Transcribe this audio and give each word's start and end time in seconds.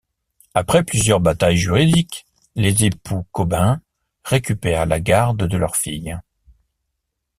Après 0.55 0.83
plusieurs 0.83 1.19
batailles 1.19 1.57
juridiques, 1.57 2.25
les 2.55 2.85
époux 2.85 3.21
Cobain 3.31 3.81
récupèrent 4.23 4.87
la 4.87 4.99
garde 4.99 5.45
de 5.47 5.57
leur 5.57 5.75
fille. 5.75 6.17